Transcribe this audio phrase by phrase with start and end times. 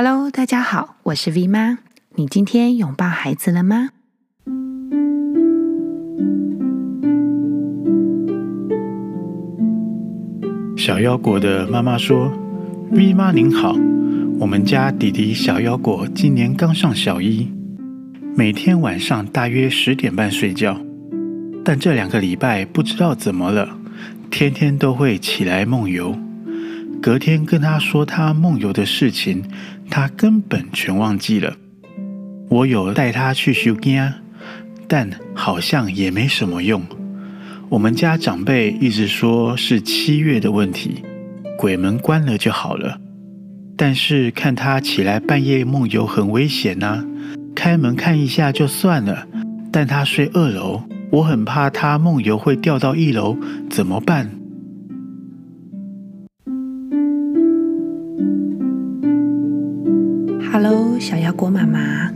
[0.00, 1.78] Hello，大家好，我是 V 妈。
[2.14, 3.88] 你今天拥抱孩子了吗？
[10.76, 12.32] 小腰果的妈妈说
[12.92, 13.74] ：“V 妈您好，
[14.38, 17.50] 我们家弟弟小腰果今年刚上小一，
[18.36, 20.80] 每天晚上大约十点半睡觉，
[21.64, 23.76] 但这两个礼拜不知道怎么了，
[24.30, 26.16] 天天都会起来梦游。”
[27.00, 29.44] 隔天跟他说他梦游的事情，
[29.88, 31.56] 他根本全忘记了。
[32.48, 34.12] 我有带他去收惊，
[34.88, 36.82] 但好像也没什么用。
[37.68, 41.02] 我们家长辈一直说是七月的问题，
[41.56, 42.98] 鬼门关了就好了。
[43.76, 47.04] 但是看他起来半夜梦游很危险呐，
[47.54, 49.26] 开门看一下就算了，
[49.70, 53.36] 但他睡二楼，我很怕他梦游会掉到一楼，
[53.70, 54.30] 怎么办
[60.60, 62.12] ？Hello，小腰果妈妈。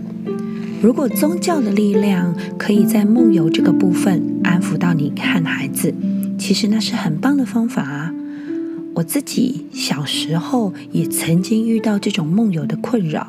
[0.82, 5.94] 如果宗教的力量可以在梦游这个部分安抚到你和孩子，
[6.36, 8.12] 其实那是很棒的方法。
[8.96, 13.28] 我自己小时候也曾经遇到这种梦游的困扰。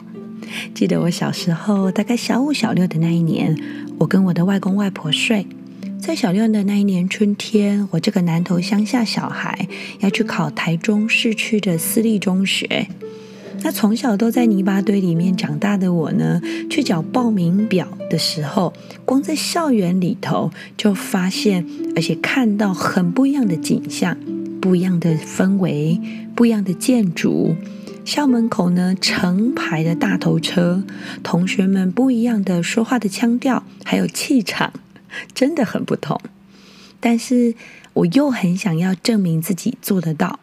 [0.74, 3.56] 记得我小时候大概小五、小六的那一年，
[4.00, 5.46] 我跟我的外公外婆睡。
[6.00, 9.68] 在小六的那一年春天，我这个南投乡下小孩
[10.00, 12.88] 要去考台中市区的私立中学。
[13.64, 18.74] 那从小都在泥巴堆里面长大的我呢，去缴报名表的时候，
[19.06, 24.18] 光在校园里头就发现，而且看到很不一样的景象，
[24.60, 26.00] 不一样的氛围，
[26.36, 27.56] 不一样的建筑。
[28.04, 30.84] 校门口呢，成排的大头车，
[31.24, 34.74] 同学们不一样的说话的腔调，还有气场，
[35.34, 36.20] 真的很不同。
[37.00, 37.56] 但是
[37.94, 40.42] 我又很想要证明自己做得到。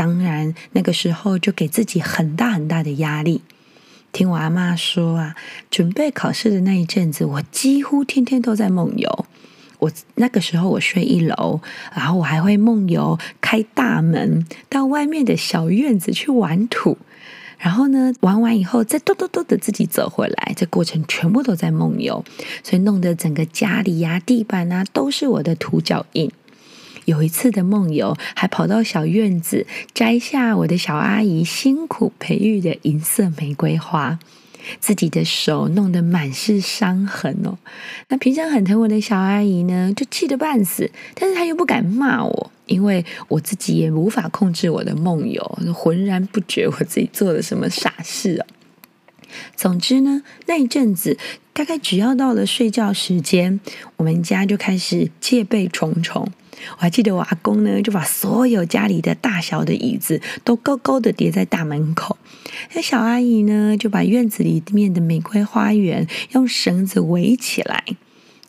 [0.00, 3.42] 当然，那个时候就给自己很大很大的压力。
[4.12, 5.36] 听我阿妈说啊，
[5.70, 9.26] 准备考试的那一阵子，我几乎天天都在梦游。
[9.78, 11.60] 我那个时候我睡一楼，
[11.94, 16.96] 然后我还会梦游开大门到外面的小院子去玩土，
[17.58, 22.24] 然后呢，玩完以后再嘟嘟嘟的自己走回来，这过程全部都在梦游，
[22.64, 26.32] 所以弄得整个家里呀、啊、地板啊都是我的土脚印。
[27.04, 34.18] 有一次的梦游，还跑到小院子摘下我的小阿姨辛苦培育的银色玫瑰花，
[34.78, 37.58] 自己的手弄得满是伤痕哦。
[38.08, 48.46] 那平常很疼我的小阿姨呢，就气得半死，但是她又不敢骂我，因为我自己也无法控制我的梦游，浑然不觉我自己做了什么傻事哦。
[49.56, 51.18] 总之呢，那一阵子
[51.52, 53.60] 大概只要到了睡觉时间，
[53.96, 56.30] 我们家就开始戒备重重。
[56.76, 62.18] 我还记得我阿公呢，就把所有家里的大小的椅子都高高的叠在大门口。
[62.74, 67.82] 那小阿姨呢，就把院子里面的玫瑰花园用绳子围起来，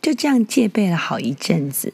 [0.02, 1.94] 就这样戒备了好一阵子。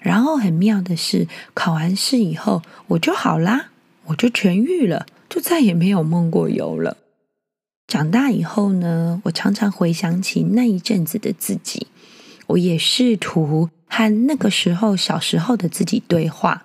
[0.00, 3.70] 然后很妙的是，考完试以后我就好啦，
[4.04, 6.98] 我就痊愈了，就再也没有梦过游了。
[7.86, 11.86] 长大以后呢，我常常回想起那一阵子的自己，
[12.48, 13.70] 我也试图。
[13.88, 16.64] 和那个时候小时候的自己对话，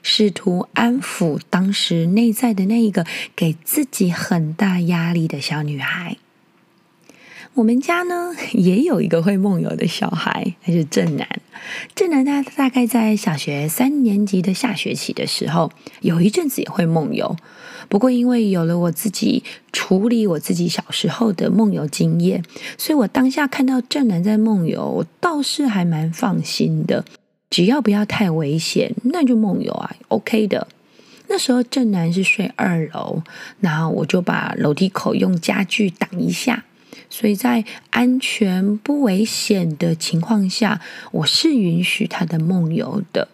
[0.00, 6.16] 试图安抚当时内在的那一个给自己很大压力的小女孩。
[7.54, 11.28] 我们家呢 也有一个会梦游的小孩，他是正南。
[11.94, 15.70] 正南他大概在小学三年级的下学期的时候，
[16.00, 17.36] 有一阵子也会梦游。
[17.88, 22.42] 不过因为有了我自己处理我自己小时候的梦游经验，
[22.78, 27.04] 所以我当下看到正南在梦游，我倒是还蛮放心的。
[27.50, 30.66] 只要不要太危险，那就梦游啊，OK 的。
[31.28, 33.22] 那时候正南是睡二楼，
[33.60, 36.64] 然后我就把楼梯口用家具挡一下。
[37.08, 40.80] 所以在安全不危险的情况下，
[41.12, 43.28] 我是允许他的梦游的。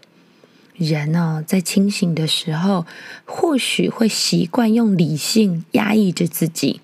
[0.76, 2.86] 人呢、哦，在清醒的时候，
[3.24, 6.80] 或许会习惯用理性压抑着自己，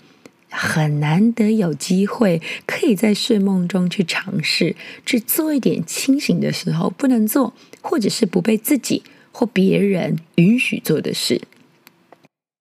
[0.50, 4.74] 很难得有机会可以在睡梦中去尝试，
[5.06, 11.42] 去做一点清醒的时候不能做，或者是不被自己或别人允许做的事。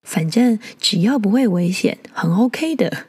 [0.04, 3.06] 反正只要不会危险，很 OK 的。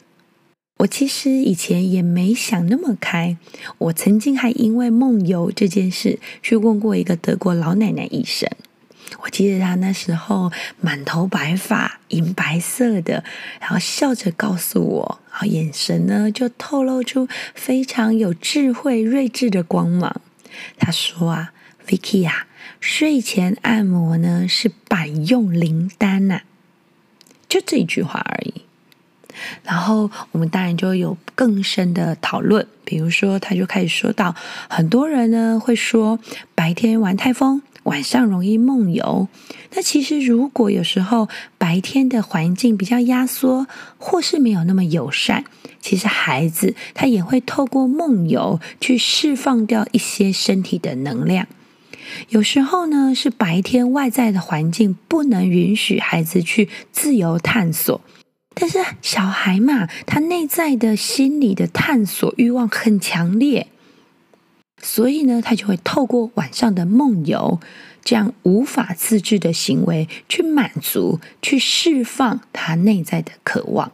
[0.77, 3.37] 我其实以前也没想那么开，
[3.77, 8.49] 我曾经还因为梦游这件事去问过一个德国老奶奶医生。
[9.21, 10.51] 我记得她那时候
[10.81, 13.23] 满头白发，银白色的，
[13.61, 20.21] 然后笑着告诉我，然后眼神呢就透露出非常有智慧、睿智的光芒。
[20.77, 21.53] 她说啊
[21.87, 22.47] ，Vicky 啊，
[22.81, 26.41] 睡前按摩呢是百用灵丹呐，
[27.47, 28.63] 就这一句话而已。
[29.63, 34.35] 然后我们当然就有更深的讨论，比如说他就开始说到，
[34.69, 36.19] 很多人呢会说
[36.53, 39.27] 白天玩太疯，晚上容易梦游。
[39.73, 41.27] 那其实如果有时候
[41.57, 45.43] 白天的环境比较压缩，或是没有那么友善，
[45.81, 51.47] 其实孩子他也会透过梦游去释放掉一些身体的能量。
[52.29, 57.99] 有时候呢是白天外在的环境不能允许孩子去自由探索。
[58.57, 63.67] 但是小孩嘛，他内在的心理的探索欲望很强烈，
[64.81, 67.59] 所以呢，他就会透过晚上的梦游
[68.01, 73.91] 这样无法自制的行为，去满足、去释放他内在的渴望。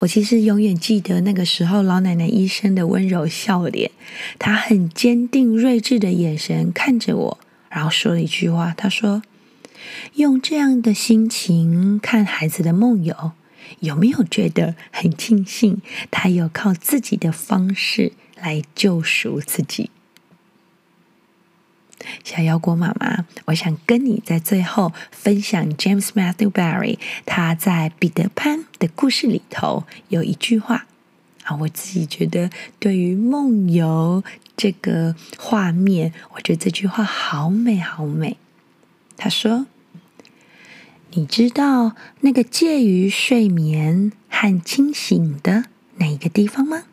[0.00, 3.90] 我其实永远记得那个时候，老奶奶医生的温柔笑脸，
[4.38, 7.38] 她很坚定、睿智的眼神看着我，
[7.70, 9.22] 然后说了一句话，她说。
[10.14, 13.32] 用这样的心情看孩子的梦游，
[13.80, 15.80] 有没有觉得很庆幸？
[16.10, 19.90] 他有靠自己的方式来救赎自己。
[22.22, 26.96] 小妖果妈妈，我想跟你在最后分享 James Matthew Barry
[27.26, 30.86] 他在彼得潘的故事里头有一句话
[31.42, 34.22] 啊，我自己觉得对于梦游
[34.56, 38.36] 这个画面，我觉得这句话好美好美。
[39.18, 39.66] 他说。
[41.12, 45.64] 你知道那个介于睡眠和清醒的
[45.96, 46.84] 那一个地方吗？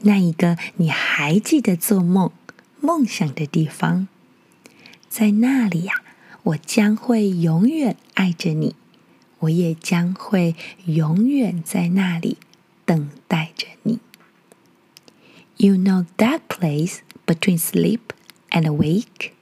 [0.00, 2.32] 那一个你还记得做梦、
[2.80, 4.08] 梦想的地方，
[5.10, 6.02] 在那里呀，
[6.44, 8.74] 我将会永远爱着你，
[9.40, 10.56] 我也将会
[10.86, 12.38] 永远在那里
[12.86, 13.98] 等待着你。
[15.58, 18.00] You know that place between sleep
[18.48, 19.32] and awake?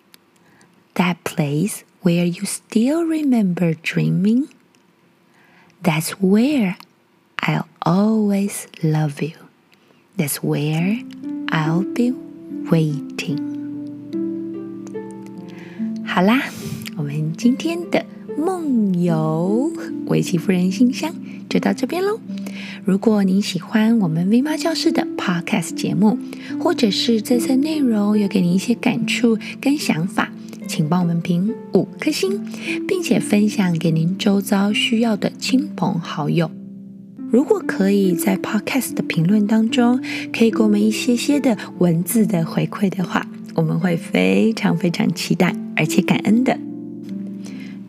[0.95, 1.83] That place.
[2.05, 4.49] Where you still remember dreaming?
[5.83, 6.77] That's where
[7.41, 9.33] I'll always love you.
[10.19, 10.99] That's where
[11.49, 12.13] I'll be
[12.71, 13.41] waiting.
[16.05, 16.43] 好啦，
[16.99, 18.05] 我们今天的
[18.37, 19.73] 梦游
[20.09, 21.15] 围棋夫人信箱
[21.49, 22.21] 就到这边喽。
[22.85, 26.19] 如果您喜欢我们 V 妈教室的 Podcast 节目，
[26.61, 30.31] 或者是这次内容有给您一些感触跟想法。
[30.67, 32.41] 请帮我们评五颗星，
[32.87, 36.51] 并且分享给您周遭需要的亲朋好友。
[37.31, 40.01] 如果可以在 Podcast 的评论当中，
[40.33, 46.59] 可以给我们一些些的文字的回馈的话，我们会非常非常期待，而且感恩的。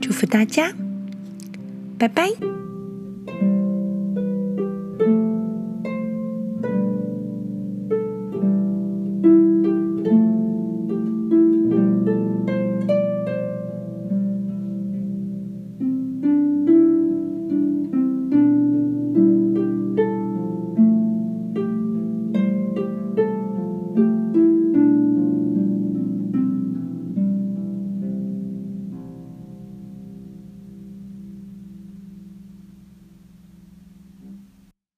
[0.01, 0.71] 祝福大家，
[1.97, 2.54] 拜拜。